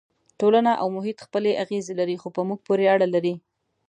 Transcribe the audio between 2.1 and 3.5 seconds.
خو په موږ پورې اړه لري.